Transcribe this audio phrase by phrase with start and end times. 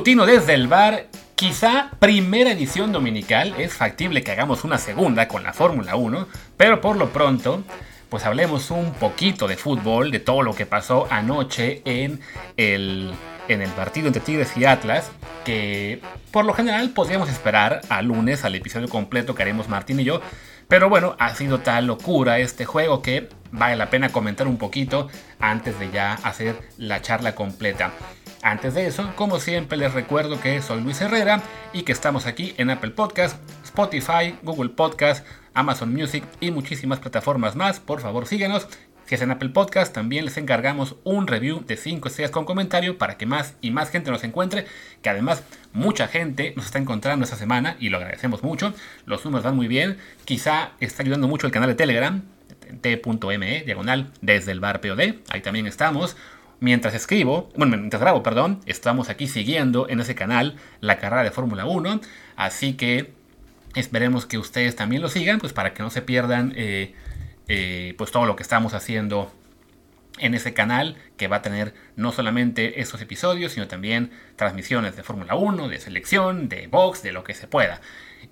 [0.00, 5.42] Matutino desde el bar, quizá primera edición dominical, es factible que hagamos una segunda con
[5.42, 6.26] la Fórmula 1,
[6.56, 7.62] pero por lo pronto,
[8.08, 12.18] pues hablemos un poquito de fútbol, de todo lo que pasó anoche en
[12.56, 13.12] el,
[13.48, 15.10] en el partido entre Tigres y Atlas,
[15.44, 20.04] que por lo general podríamos esperar a lunes al episodio completo que haremos Martín y
[20.04, 20.22] yo,
[20.66, 25.08] pero bueno, ha sido tal locura este juego que vale la pena comentar un poquito
[25.40, 27.90] antes de ya hacer la charla completa.
[28.42, 31.42] Antes de eso, como siempre les recuerdo que soy Luis Herrera
[31.74, 37.54] y que estamos aquí en Apple Podcast, Spotify, Google Podcast, Amazon Music y muchísimas plataformas
[37.54, 37.80] más.
[37.80, 38.66] Por favor síguenos.
[39.04, 42.96] Si es en Apple Podcast, también les encargamos un review de 5 estrellas con comentario
[42.96, 44.64] para que más y más gente nos encuentre,
[45.02, 45.42] que además
[45.74, 48.72] mucha gente nos está encontrando esta semana y lo agradecemos mucho.
[49.04, 49.98] Los números van muy bien.
[50.24, 52.22] Quizá está ayudando mucho el canal de Telegram,
[52.80, 55.16] t.me, diagonal, desde el bar POD.
[55.28, 56.16] Ahí también estamos
[56.60, 61.30] mientras escribo, bueno, mientras grabo, perdón, estamos aquí siguiendo en ese canal la carrera de
[61.30, 62.00] Fórmula 1.
[62.36, 63.12] Así que
[63.74, 66.94] esperemos que ustedes también lo sigan, pues para que no se pierdan eh,
[67.48, 69.32] eh, pues todo lo que estamos haciendo
[70.20, 75.02] en ese canal que va a tener no solamente estos episodios, sino también transmisiones de
[75.02, 77.80] Fórmula 1, de selección, de box, de lo que se pueda.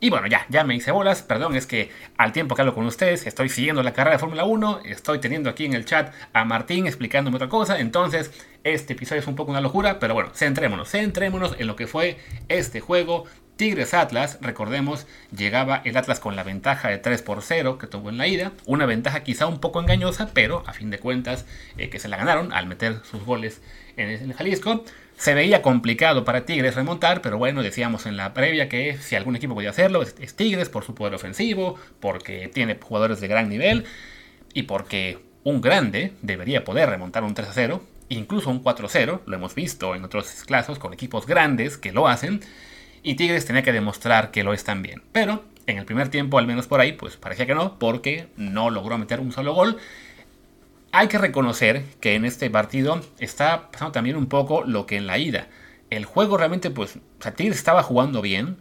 [0.01, 2.87] Y bueno, ya, ya me hice bolas, perdón, es que al tiempo que hablo con
[2.87, 6.45] ustedes, estoy siguiendo la carrera de Fórmula 1, estoy teniendo aquí en el chat a
[6.45, 8.31] Martín explicándome otra cosa, entonces
[8.65, 12.19] este episodio es un poco una locura, pero bueno, centrémonos, centrémonos en lo que fue
[12.49, 13.25] este juego.
[13.59, 18.09] Tigres Atlas, recordemos, llegaba el Atlas con la ventaja de 3 por 0 que tuvo
[18.09, 21.45] en la ida, una ventaja quizá un poco engañosa, pero a fin de cuentas
[21.77, 23.61] eh, que se la ganaron al meter sus goles
[23.97, 24.85] en el Jalisco.
[25.17, 29.35] Se veía complicado para Tigres remontar, pero bueno, decíamos en la previa que si algún
[29.35, 33.87] equipo podía hacerlo, es, Tigres por su poder ofensivo, porque tiene jugadores de gran nivel
[34.55, 38.89] y porque un grande debería poder remontar un 3 a 0, incluso un 4 a
[38.89, 42.41] 0, lo hemos visto en otros clases con equipos grandes que lo hacen,
[43.03, 45.03] y Tigres tenía que demostrar que lo es también.
[45.13, 48.71] Pero en el primer tiempo, al menos por ahí, pues parecía que no, porque no
[48.71, 49.79] logró meter un solo gol
[50.93, 55.07] hay que reconocer que en este partido está pasando también un poco lo que en
[55.07, 55.49] la ida.
[55.91, 58.57] El juego realmente, pues, o estaba jugando bien,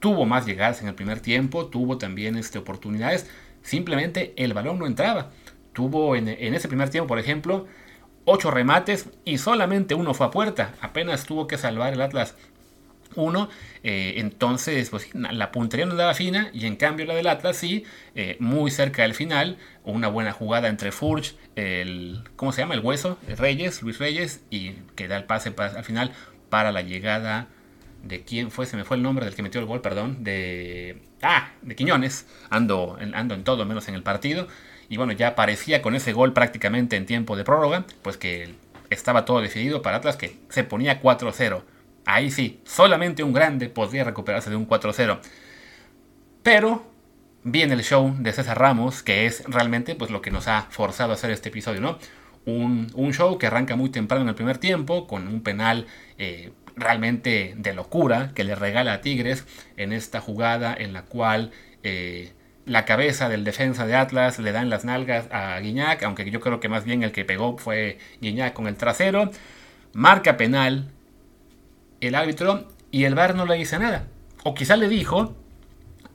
[0.00, 3.30] tuvo más llegadas en el primer tiempo, tuvo también este, oportunidades,
[3.62, 5.30] simplemente el balón no entraba.
[5.72, 7.66] Tuvo en ese primer tiempo, por ejemplo,
[8.24, 10.74] ocho remates y solamente uno fue a puerta.
[10.80, 12.34] Apenas tuvo que salvar el Atlas
[13.22, 13.48] uno,
[13.82, 17.84] eh, entonces pues la puntería no daba fina y en cambio la del Atlas sí,
[18.14, 22.74] eh, muy cerca del final, una buena jugada entre Furch, el, ¿cómo se llama?
[22.74, 26.12] El hueso, Reyes, Luis Reyes, y que da el pase al final
[26.48, 27.48] para la llegada
[28.02, 31.02] de quién fue, se me fue el nombre del que metió el gol, perdón, de,
[31.22, 34.46] ah, de Quiñones, ando, ando en todo menos en el partido,
[34.88, 38.54] y bueno, ya parecía con ese gol prácticamente en tiempo de prórroga, pues que
[38.90, 41.62] estaba todo decidido para Atlas, que se ponía 4-0
[42.06, 45.18] Ahí sí, solamente un grande podría recuperarse de un 4-0.
[46.42, 46.86] Pero
[47.42, 51.10] viene el show de César Ramos, que es realmente pues, lo que nos ha forzado
[51.10, 51.98] a hacer este episodio, ¿no?
[52.44, 55.86] Un, show que arranca muy temprano en el primer tiempo, con un penal
[56.16, 59.44] eh, realmente de locura que le regala a Tigres
[59.76, 61.50] en esta jugada en la cual
[61.82, 62.32] eh,
[62.66, 66.40] la cabeza del defensa de Atlas le da en las nalgas a Guiñac, aunque yo
[66.40, 69.32] creo que más bien el que pegó fue Guiñac con el trasero.
[69.92, 70.92] Marca penal
[72.00, 74.06] el árbitro y el VAR no le dice nada.
[74.44, 75.34] O quizá le dijo,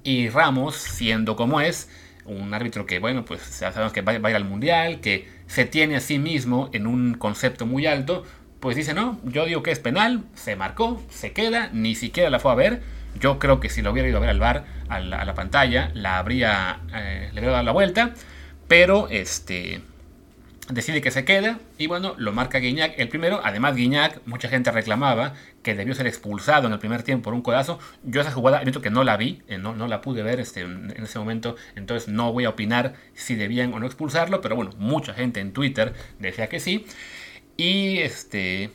[0.03, 1.89] y Ramos, siendo como es,
[2.25, 5.95] un árbitro que, bueno, pues sabemos que va, a ir al mundial, que se tiene
[5.95, 8.23] a sí mismo en un concepto muy alto,
[8.59, 12.39] pues dice, no, yo digo que es penal, se marcó, se queda, ni siquiera la
[12.39, 12.81] fue a ver.
[13.19, 16.17] Yo creo que si lo hubiera ido a ver al bar, a la, pantalla, la
[16.17, 18.13] habría, eh, le hubiera dado la vuelta,
[18.67, 19.81] pero este,
[20.71, 23.41] decide que se queda y bueno, lo marca Guiñac el primero.
[23.43, 27.41] Además, Guiñac, mucha gente reclamaba que debió ser expulsado en el primer tiempo por un
[27.41, 27.79] codazo.
[28.03, 30.61] Yo esa jugada, admito que no la vi, eh, no, no la pude ver este,
[30.61, 34.71] en ese momento, entonces no voy a opinar si debían o no expulsarlo, pero bueno,
[34.77, 36.85] mucha gente en Twitter decía que sí.
[37.57, 38.71] Y este.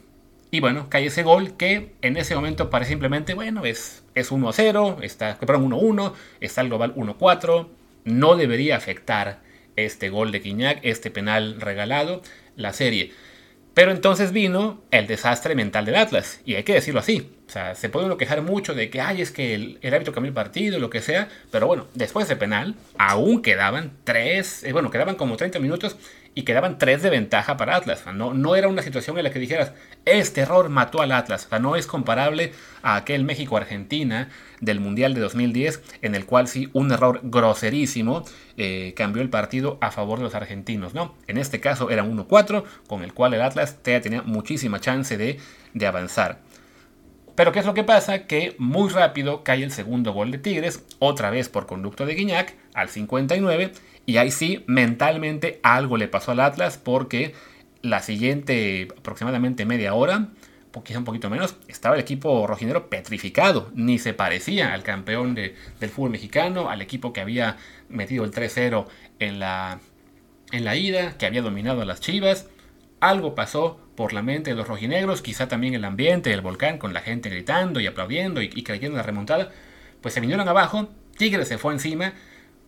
[0.51, 5.03] Y bueno, cae ese gol que en ese momento parece simplemente, bueno, es, es 1-0,
[5.03, 7.67] está, perdón, 1-1, está el global 1-4,
[8.05, 9.41] no debería afectar
[9.77, 12.23] este gol de Quiñac, este penal regalado,
[12.57, 13.13] la serie.
[13.75, 17.31] Pero entonces vino el desastre mental del Atlas, y hay que decirlo así.
[17.47, 20.15] O sea, se puede uno quejar mucho de que, ay, es que el, el árbitro
[20.15, 24.73] cambió el partido, lo que sea, pero bueno, después de penal, aún quedaban tres, eh,
[24.73, 25.97] bueno, quedaban como 30 minutos
[26.37, 28.05] y quedaban tres de ventaja para Atlas.
[28.15, 29.73] no, no era una situación en la que dijeras,
[30.05, 31.49] este error mató al Atlas.
[31.63, 32.53] No es comparable
[32.83, 34.29] a aquel México-Argentina
[34.61, 38.23] del Mundial de 2010, en el cual sí un error groserísimo
[38.59, 40.93] eh, cambió el partido a favor de los argentinos.
[40.93, 41.15] ¿no?
[41.27, 45.39] En este caso era 1-4, con el cual el Atlas tenía muchísima chance de,
[45.73, 46.41] de avanzar.
[47.35, 48.27] Pero ¿qué es lo que pasa?
[48.27, 52.55] Que muy rápido cae el segundo gol de Tigres, otra vez por conducto de Guiñac,
[52.75, 53.73] al 59,
[54.07, 57.35] y ahí sí, mentalmente algo le pasó al Atlas porque
[57.83, 60.29] la siguiente aproximadamente media hora,
[60.85, 65.55] quizá un poquito menos, estaba el equipo rojinero petrificado, ni se parecía al campeón del
[65.91, 67.57] fútbol mexicano, al equipo que había
[67.89, 68.87] metido el 3-0
[69.19, 69.81] en la,
[70.53, 72.49] en la ida, que había dominado a las Chivas.
[73.01, 76.93] Algo pasó por la mente de los rojinegros, quizá también el ambiente del volcán con
[76.93, 79.51] la gente gritando y aplaudiendo y, creyendo en la remontada,
[80.01, 82.13] pues se vinieron abajo, Tigres se fue encima,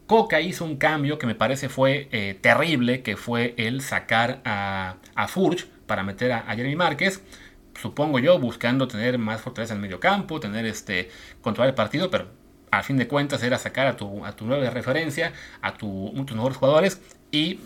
[0.08, 4.96] Coca hizo un cambio que me parece fue eh, terrible, que fue el sacar a,
[5.14, 7.22] a Furch para meter a, Jeremy Márquez,
[7.80, 11.10] supongo yo, buscando tener más fortaleza en el medio campo, tener este,
[11.42, 12.28] controlar el partido, pero
[12.70, 16.34] al fin de cuentas era sacar a tu, a tu nueva referencia, a tu, tus
[16.34, 17.60] mejores jugadores y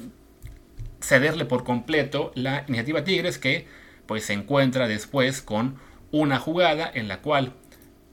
[1.01, 3.69] cederle por completo la iniciativa Tigres que
[4.07, 5.77] pues se encuentra después con
[6.11, 7.53] una jugada en la cual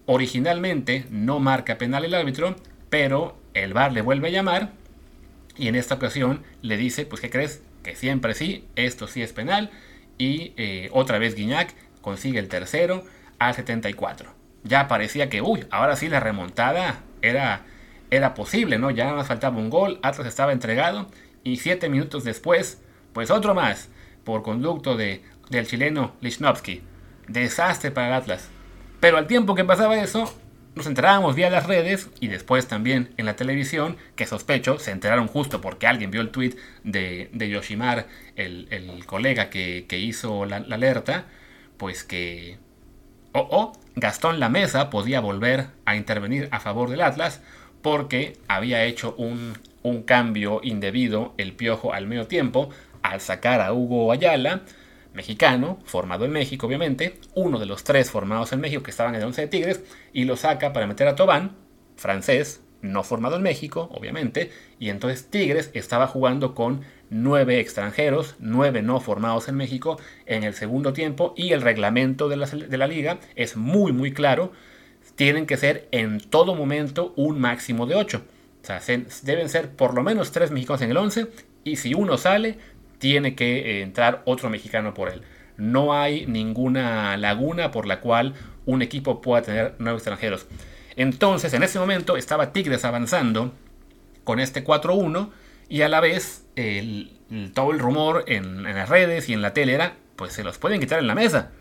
[0.05, 2.55] originalmente no marca penal el árbitro,
[2.91, 4.71] pero el VAR le vuelve a llamar
[5.57, 7.61] y en esta ocasión le dice, pues ¿qué crees?
[7.83, 9.71] Que siempre sí, esto sí es penal
[10.17, 13.03] y eh, otra vez Guiñac consigue el tercero
[13.39, 14.33] al 74.
[14.63, 17.65] Ya parecía que, uy, ahora sí la remontada era,
[18.11, 18.91] era posible, ¿no?
[18.91, 21.07] Ya más faltaba un gol, Atlas estaba entregado
[21.43, 22.81] y siete minutos después,
[23.13, 23.89] pues otro más,
[24.23, 26.81] por conducto de, del chileno Lichnowsky.
[27.27, 28.49] Desastre para el Atlas.
[28.99, 30.33] Pero al tiempo que pasaba eso,
[30.75, 35.27] nos enterábamos vía las redes y después también en la televisión, que sospecho se enteraron
[35.27, 40.75] justo porque alguien vio el tweet de, de Yoshimar, el, colega que, hizo la, la,
[40.75, 41.25] alerta,
[41.77, 42.57] pues que...
[43.31, 47.41] Oh, oh, Gastón Lamesa podía volver a intervenir a favor del Atlas
[47.81, 52.69] porque había hecho un un cambio indebido el Piojo al medio tiempo
[53.01, 54.61] al sacar a Hugo Ayala,
[55.19, 59.19] mexicano, formado en México obviamente, uno de los tres formados en México que estaban en
[59.19, 59.83] el 11 de Tigres,
[60.13, 61.57] y lo saca para meter a Tobán,
[61.97, 64.49] francés, no formado en México, obviamente,
[64.79, 70.53] y entonces Tigres estaba jugando con nueve extranjeros, nueve no formados en México en el
[70.53, 74.53] segundo tiempo, y el reglamento de la, de la liga es muy muy claro,
[75.15, 78.21] tienen que ser en todo momento un máximo de ocho.
[78.63, 78.79] O sea,
[79.23, 81.27] deben ser por lo menos tres mexicanos en el 11
[81.65, 82.57] y si uno sale,
[82.99, 85.23] tiene que eh, entrar otro mexicano por él.
[85.57, 88.35] No hay ninguna laguna por la cual
[88.65, 90.45] un equipo pueda tener nueve extranjeros.
[90.95, 93.53] Entonces, en ese momento estaba Tigres avanzando
[94.23, 95.31] con este 4-1
[95.69, 96.45] y a la vez
[97.53, 100.57] todo el rumor en, en, las redes y en la tele era, pues se los
[100.57, 101.51] pueden quitar en la mesa.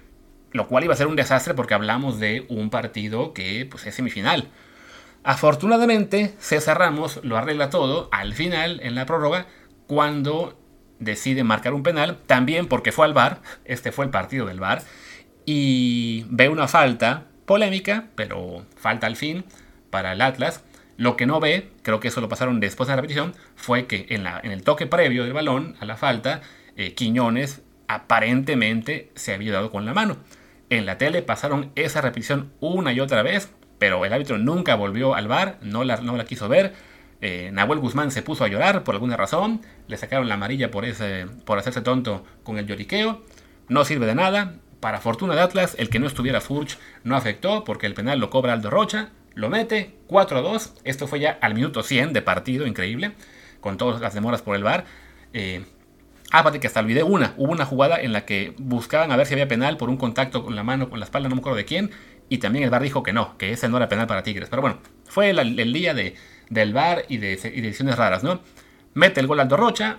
[0.52, 3.94] Lo cual iba a ser un desastre porque hablamos de un partido que pues, es
[3.94, 4.48] semifinal.
[5.24, 9.46] Afortunadamente, César Ramos lo arregla todo al final, en la prórroga,
[9.86, 10.57] cuando
[10.98, 14.82] decide marcar un penal, también porque fue al bar, este fue el partido del bar,
[15.44, 19.44] y ve una falta polémica, pero falta al fin
[19.90, 20.62] para el Atlas.
[20.96, 24.06] Lo que no ve, creo que eso lo pasaron después de la repetición, fue que
[24.10, 26.42] en, la, en el toque previo del balón a la falta,
[26.76, 30.18] eh, Quiñones aparentemente se había dado con la mano.
[30.70, 35.14] En la tele pasaron esa repetición una y otra vez, pero el árbitro nunca volvió
[35.14, 36.74] al bar, no la, no la quiso ver.
[37.20, 40.84] Eh, Nahuel Guzmán se puso a llorar por alguna razón, le sacaron la amarilla por,
[40.84, 43.22] ese, por hacerse tonto con el lloriqueo,
[43.68, 44.54] no sirve de nada.
[44.80, 48.30] Para fortuna de Atlas, el que no estuviera Furch no afectó porque el penal lo
[48.30, 50.74] cobra Aldo Rocha, lo mete 4 a 2.
[50.84, 53.12] Esto fue ya al minuto 100 de partido, increíble,
[53.60, 54.84] con todas las demoras por el bar.
[55.32, 55.64] Eh,
[56.30, 57.34] ah, que hasta olvidé una.
[57.36, 60.44] Hubo una jugada en la que buscaban a ver si había penal por un contacto
[60.44, 61.90] con la mano, con la espalda, no me acuerdo de quién,
[62.28, 64.48] y también el VAR dijo que no, que ese no era penal para Tigres.
[64.48, 66.14] Pero bueno, fue el, día de,
[66.50, 68.40] del VAR y de, decisiones raras, ¿no?
[68.94, 69.98] Mete el gol Aldo Rocha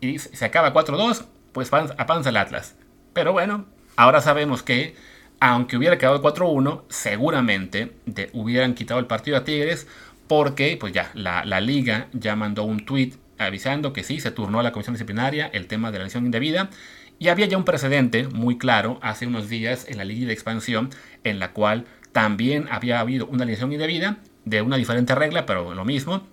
[0.00, 2.76] y se acaba 4-2, pues a panza el Atlas.
[3.12, 3.66] Pero bueno,
[3.96, 4.94] ahora sabemos que,
[5.40, 7.92] aunque hubiera quedado 4-1, seguramente
[8.32, 9.86] hubieran quitado el partido a Tigres
[10.30, 14.62] porque, pues ya, la, liga ya mandó un tweet avisando que sí, se turnó a
[14.62, 16.70] la comisión disciplinaria el tema de la lesión indebida
[17.18, 20.90] y había ya un precedente muy claro hace unos días en la Liga de Expansión
[21.24, 25.84] en la cual también había habido una lesión indebida de una diferente regla, pero lo
[25.84, 26.26] mismo.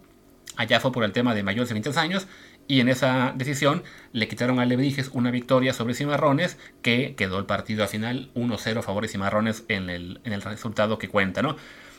[0.55, 2.27] Allá fue por el tema de mayores de 23 años
[2.67, 7.45] y en esa decisión le quitaron a Lebrijes una victoria sobre Cimarrones que quedó el
[7.45, 11.41] partido al final 1-0 a favor de Cimarrones en el, en el resultado que cuenta,
[11.41, 11.55] ¿no?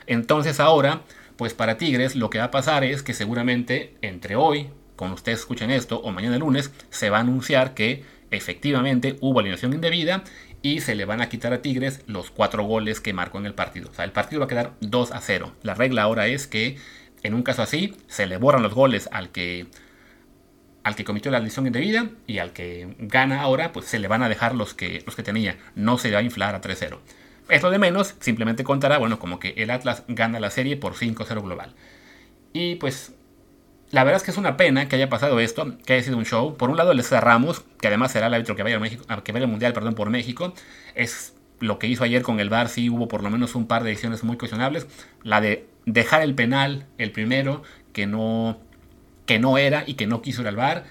[0.07, 1.03] Entonces ahora,
[1.37, 5.41] pues para Tigres lo que va a pasar es que seguramente entre hoy, cuando ustedes
[5.41, 10.25] escuchen esto, o mañana lunes, se va a anunciar que efectivamente hubo alineación indebida
[10.63, 13.55] y se le van a quitar a Tigres los cuatro goles que marcó en el
[13.55, 13.91] partido.
[13.91, 15.53] O sea, el partido va a quedar 2 a 0.
[15.63, 16.77] La regla ahora es que
[17.23, 19.67] en un caso así se le borran los goles al que
[20.85, 24.23] al que cometió la alineación indebida y al que gana ahora pues se le van
[24.23, 25.59] a dejar los que los que tenía.
[25.75, 26.99] No se va a inflar a 3-0.
[27.51, 30.95] es lo de menos, simplemente contará, bueno, como que el Atlas gana la serie por
[30.95, 31.75] 5-0 global.
[32.53, 33.15] Y pues
[33.91, 36.25] la verdad es que es una pena que haya pasado esto, que haya sido un
[36.25, 36.57] show.
[36.57, 39.45] Por un lado, el Ramos, que además será el árbitro que vaya, México, que vaya
[39.45, 40.53] al Mundial perdón, por México,
[40.95, 43.83] es lo que hizo ayer con el VAR, sí hubo por lo menos un par
[43.83, 44.87] de decisiones muy cuestionables.
[45.23, 48.61] La de dejar el penal, el primero, que no,
[49.27, 50.85] que no era y que no quiso ir al VAR.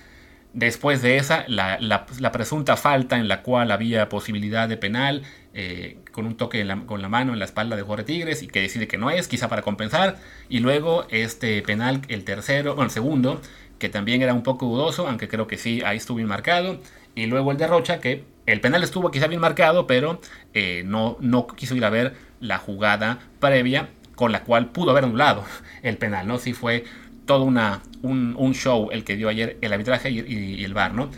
[0.54, 5.22] Después de esa, la, presunta falta en la cual había posibilidad de penal,
[5.60, 8.62] eh, con un toque con la mano en la espalda de Jorge Tigres y que
[8.62, 10.18] decide que no es, quizá para compensar.
[10.50, 13.42] Y luego este penal, el tercero, bueno, el segundo,
[13.80, 16.80] que también era un poco dudoso, aunque creo que sí, ahí estuvo bien marcado.
[17.16, 20.22] Y luego el de Rocha, que el penal estuvo quizá bien marcado, pero
[20.54, 25.06] eh, no, no quiso ir a ver la jugada previa con la cual pudo haber
[25.06, 25.44] anulado
[25.82, 26.38] el penal, ¿no?
[26.38, 26.84] Sí fue
[27.26, 31.10] todo una, un, show el que dio ayer el arbitraje y, el VAR, ¿no?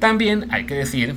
[0.00, 1.14] También hay que decir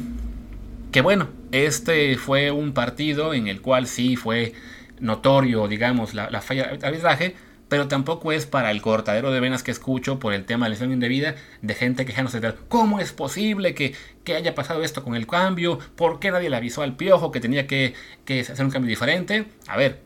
[0.91, 4.53] que, bueno, este fue un partido en el cual sí fue
[5.00, 7.36] notorio, digamos, la, falla de arbitraje,
[7.67, 10.91] pero tampoco es para el cortadero de venas que escucho por el tema de lesión
[10.91, 15.27] indebida de gente quejándose de cómo es posible que, que, haya pasado esto con el
[15.27, 17.93] cambio, por qué nadie le avisó al piojo que tenía que,
[18.25, 19.46] que hacer un cambio diferente.
[19.67, 20.01] A ver,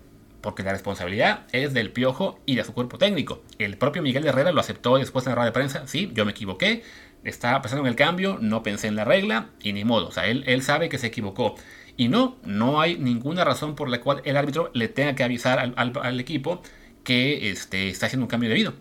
[0.46, 3.42] porque la responsabilidad es del Piojo y de su cuerpo técnico.
[3.58, 6.32] El propio Miguel Herrera lo aceptó después en la rueda de prensa, sí, yo me
[6.32, 6.84] equivoqué,
[7.26, 10.28] estaba pensando en el cambio, no pensé en la regla y ni modo, o sea,
[10.28, 11.56] él, él sabe que se equivocó.
[11.98, 15.74] Y no, no hay ninguna razón por la cual el árbitro le tenga que avisar
[15.76, 16.62] al, equipo
[17.04, 18.74] que este, está haciendo un cambio debido.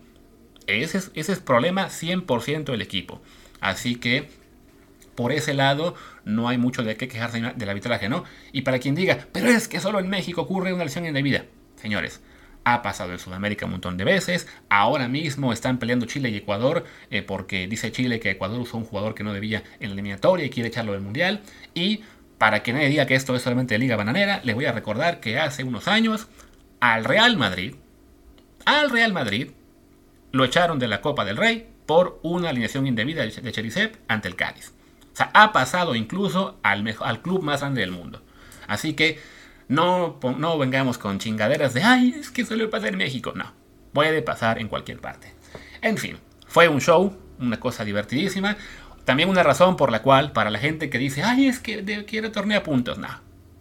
[0.67, 3.21] Ese es, ese es problema 100% del equipo.
[3.61, 4.29] Así que
[5.15, 8.25] por ese lado no hay mucho de qué quejarse del arbitraje, ¿no?
[8.53, 11.45] Y para quien diga, pero es que solo en México ocurre una lesión indebida.
[11.77, 12.21] Señores,
[12.65, 14.49] ha pasado en Sudamérica un montón de veces.
[14.69, 18.85] Ahora mismo están peleando Chile y Ecuador eh, porque dice Chile que Ecuador usó un
[18.85, 21.43] jugador que no debía en la eliminatoria y quiere echarlo del Mundial.
[21.75, 22.03] Y
[22.39, 25.21] para que nadie diga que esto es solamente de Liga Bananera, les voy a recordar
[25.21, 26.29] que hace unos años
[26.81, 27.75] al Real Madrid,
[28.65, 29.51] al Real Madrid,
[30.33, 34.37] lo echaron de la Copa del Rey por una alineación indebida de Cherisep ante el
[34.37, 34.73] Cádiz.
[35.13, 38.23] O sea, ha pasado incluso al, al club más grande del mundo.
[38.67, 39.21] Así que
[39.69, 43.33] no, no vengamos con chingaderas de, ay, es que suele pasar en México.
[43.35, 43.53] No,
[43.93, 45.33] puede pasar en cualquier parte.
[45.83, 48.57] En fin, fue un show, una cosa divertidísima.
[49.05, 52.31] También una razón por la cual, para la gente que dice, ay, es que quiere
[52.31, 53.09] torneo a puntos, no.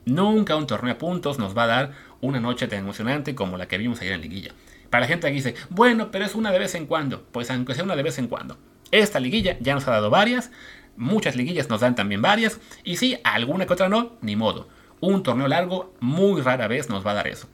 [0.06, 1.92] Nunca un torneo puntos nos va a dar
[2.22, 4.52] una noche tan emocionante como la que vimos ayer en Liguilla.
[4.90, 7.24] Para la gente que dice, bueno, pero es una de vez en cuando.
[7.32, 8.58] Pues aunque sea una de vez en cuando.
[8.92, 10.52] Esta liguilla ya nos ha dado varias.
[10.98, 12.60] Muchas liguillas nos dan también varias.
[12.84, 14.68] Y si alguna que otra no, ni modo.
[15.06, 17.50] Un torneo largo muy rara vez nos va a dar eso.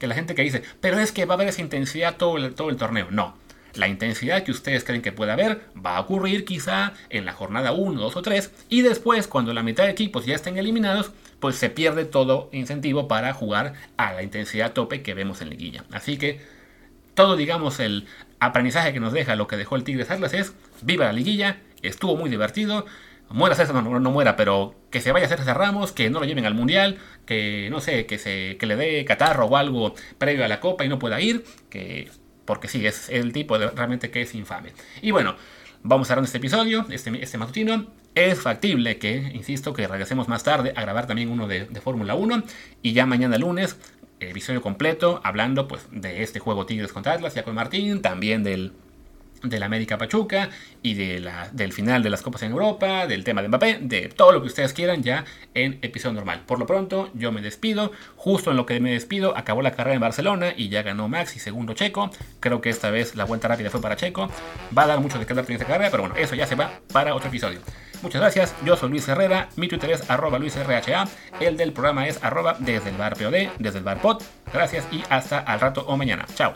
[0.00, 2.52] Que la gente que dice, pero es que va a haber esa intensidad todo el,
[2.52, 3.06] todo el torneo.
[3.12, 3.36] No.
[3.74, 7.70] La intensidad que ustedes creen que puede haber va a ocurrir quizá en la jornada
[7.70, 11.54] 1, 2 o 3 y después cuando la mitad de equipos ya estén eliminados, pues
[11.54, 15.84] se pierde todo incentivo para jugar a la intensidad tope que vemos en liguilla.
[15.92, 16.40] Así que
[17.14, 18.08] todo digamos el
[18.40, 22.16] aprendizaje que nos deja lo que dejó el Tigres Atlas es viva la liguilla estuvo
[22.16, 22.84] muy divertido.
[23.30, 26.26] Muera César, no, no, muera, pero que se vaya a César Ramos, que no lo
[26.26, 30.44] lleven al Mundial, que no sé, que, se, que le dé catarro o algo previo
[30.44, 32.10] a la Copa y no pueda ir, que
[32.44, 34.72] porque sí, es el tipo realmente que es infame.
[35.02, 35.36] Y bueno,
[35.84, 37.86] vamos cerrando este episodio, este, este matutino.
[38.16, 42.16] Es factible que, insisto, que regresemos más tarde a grabar también uno de, de Fórmula
[42.16, 42.42] 1
[42.82, 43.76] y ya mañana lunes
[44.18, 48.72] episodio completo hablando pues de este juego Tigres contra Atlas, ya con Martín, también del
[49.42, 50.50] de la América Pachuca
[50.82, 54.08] y de la, del final de las Copas en Europa, del tema de Mbappé, de
[54.08, 56.42] todo lo que ustedes quieran ya en episodio normal.
[56.46, 57.92] Por lo pronto, yo me despido.
[58.16, 61.36] Justo en lo que me despido, acabó la carrera en Barcelona y ya ganó Max
[61.36, 62.10] y segundo Checo.
[62.40, 64.30] Creo que esta vez la vuelta rápida fue para Checo.
[64.76, 66.80] Va a dar mucho de qué en esta carrera, pero bueno, eso ya se va
[66.92, 67.60] para otro episodio.
[68.02, 71.06] Muchas gracias, yo soy Luis Herrera, mi Twitter es arroba LuisRHA,
[71.38, 74.22] el del programa es arroba desde el bar POD, desde el bar POD.
[74.52, 76.26] Gracias y hasta al rato o mañana.
[76.34, 76.54] Chao.